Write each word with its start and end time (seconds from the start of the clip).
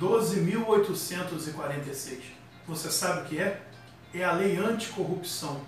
12.846. 0.00 2.36
Você 2.68 2.90
sabe 2.90 3.20
o 3.20 3.24
que 3.24 3.38
é? 3.38 3.62
É 4.12 4.24
a 4.24 4.32
lei 4.32 4.56
anticorrupção. 4.56 5.60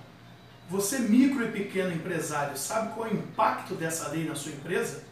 Você, 0.68 0.98
micro 0.98 1.44
e 1.44 1.50
pequeno 1.50 1.94
empresário, 1.94 2.56
sabe 2.56 2.92
qual 2.94 3.06
é 3.06 3.10
o 3.10 3.14
impacto 3.14 3.74
dessa 3.74 4.08
lei 4.08 4.24
na 4.24 4.34
sua 4.34 4.52
empresa? 4.52 5.04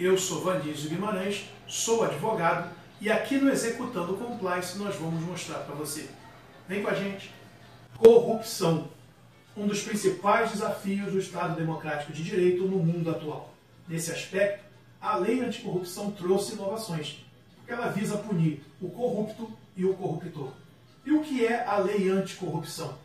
Eu 0.00 0.16
sou 0.16 0.42
Vandísio 0.42 0.88
Guimarães, 0.88 1.50
sou 1.66 2.04
advogado 2.04 2.70
e 3.00 3.10
aqui 3.10 3.36
no 3.36 3.50
Executando 3.50 4.16
Compliance 4.16 4.78
nós 4.78 4.96
vamos 4.96 5.22
mostrar 5.22 5.58
para 5.60 5.74
você. 5.74 6.08
Vem 6.66 6.82
com 6.82 6.88
a 6.88 6.94
gente. 6.94 7.30
Corrupção. 7.98 8.88
Um 9.54 9.66
dos 9.66 9.82
principais 9.82 10.52
desafios 10.52 11.12
do 11.12 11.18
Estado 11.18 11.56
Democrático 11.56 12.12
de 12.12 12.22
Direito 12.22 12.64
no 12.64 12.78
mundo 12.78 13.10
atual. 13.10 13.54
Nesse 13.86 14.12
aspecto, 14.12 14.64
a 15.00 15.16
lei 15.16 15.40
anticorrupção 15.40 16.10
trouxe 16.10 16.54
inovações, 16.54 17.25
ela 17.66 17.88
visa 17.88 18.16
punir 18.18 18.62
o 18.80 18.88
corrupto 18.88 19.50
e 19.76 19.84
o 19.84 19.94
corruptor. 19.94 20.52
E 21.04 21.12
o 21.12 21.22
que 21.22 21.46
é 21.46 21.64
a 21.64 21.78
lei 21.78 22.08
anticorrupção? 22.08 22.98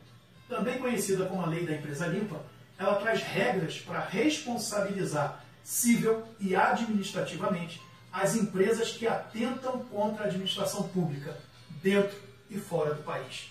Também 0.47 0.79
conhecida 0.79 1.25
como 1.25 1.41
a 1.41 1.47
lei 1.47 1.65
da 1.65 1.73
empresa 1.73 2.07
limpa, 2.07 2.41
ela 2.77 2.95
traz 2.95 3.21
regras 3.21 3.77
para 3.79 3.99
responsabilizar 3.99 5.43
civil 5.63 6.23
e 6.39 6.55
administrativamente 6.55 7.81
as 8.11 8.35
empresas 8.35 8.91
que 8.91 9.07
atentam 9.07 9.79
contra 9.85 10.23
a 10.23 10.27
administração 10.27 10.89
pública, 10.89 11.37
dentro 11.81 12.17
e 12.49 12.57
fora 12.57 12.93
do 12.93 13.03
país. 13.03 13.49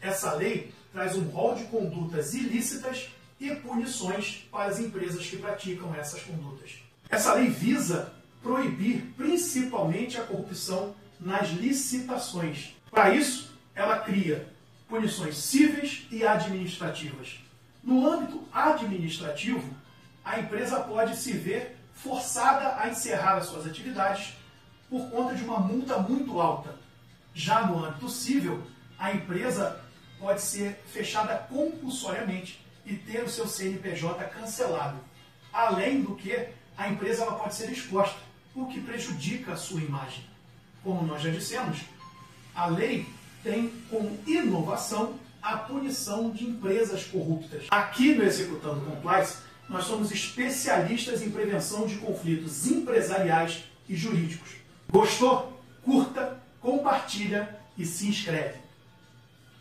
Essa 0.00 0.32
lei 0.34 0.72
traz 0.92 1.16
um 1.16 1.28
rol 1.28 1.54
de 1.54 1.64
condutas 1.64 2.34
ilícitas 2.34 3.08
e 3.38 3.54
punições 3.54 4.46
para 4.50 4.64
as 4.64 4.78
empresas 4.78 5.26
que 5.26 5.36
praticam 5.36 5.94
essas 5.94 6.22
condutas. 6.22 6.72
Essa 7.08 7.34
lei 7.34 7.48
visa 7.48 8.12
proibir 8.44 9.14
principalmente 9.16 10.20
a 10.20 10.22
corrupção 10.22 10.94
nas 11.18 11.48
licitações. 11.48 12.76
Para 12.90 13.14
isso, 13.14 13.50
ela 13.74 13.98
cria 14.00 14.46
punições 14.86 15.38
cíveis 15.38 16.06
e 16.10 16.24
administrativas. 16.24 17.40
No 17.82 18.06
âmbito 18.06 18.44
administrativo, 18.52 19.74
a 20.22 20.38
empresa 20.38 20.80
pode 20.80 21.16
se 21.16 21.32
ver 21.32 21.76
forçada 21.94 22.80
a 22.80 22.88
encerrar 22.88 23.36
as 23.36 23.46
suas 23.46 23.66
atividades 23.66 24.34
por 24.90 25.08
conta 25.10 25.34
de 25.34 25.42
uma 25.42 25.58
multa 25.58 25.98
muito 25.98 26.38
alta. 26.38 26.74
Já 27.32 27.66
no 27.66 27.82
âmbito 27.82 28.08
civil, 28.10 28.62
a 28.98 29.12
empresa 29.12 29.82
pode 30.18 30.42
ser 30.42 30.78
fechada 30.92 31.36
compulsoriamente 31.48 32.64
e 32.84 32.94
ter 32.94 33.22
o 33.24 33.28
seu 33.28 33.48
CNPJ 33.48 34.22
cancelado. 34.24 34.98
Além 35.52 36.02
do 36.02 36.14
que, 36.14 36.48
a 36.76 36.88
empresa 36.88 37.22
ela 37.22 37.36
pode 37.36 37.54
ser 37.54 37.70
exposta, 37.70 38.18
o 38.54 38.66
que 38.66 38.80
prejudica 38.80 39.52
a 39.52 39.56
sua 39.56 39.80
imagem. 39.80 40.24
Como 40.82 41.06
nós 41.06 41.22
já 41.22 41.30
dissemos, 41.30 41.80
a 42.54 42.66
lei 42.66 43.06
tem 43.42 43.72
como 43.90 44.18
inovação 44.26 45.18
a 45.42 45.58
punição 45.58 46.30
de 46.30 46.44
empresas 46.44 47.04
corruptas. 47.04 47.66
Aqui 47.70 48.14
no 48.14 48.22
Executando 48.22 48.80
Compliance, 48.80 49.38
nós 49.68 49.84
somos 49.84 50.10
especialistas 50.10 51.22
em 51.22 51.30
prevenção 51.30 51.86
de 51.86 51.96
conflitos 51.96 52.66
empresariais 52.66 53.64
e 53.88 53.94
jurídicos. 53.94 54.52
Gostou? 54.90 55.60
Curta, 55.82 56.40
compartilha 56.60 57.58
e 57.76 57.84
se 57.84 58.06
inscreve. 58.06 58.58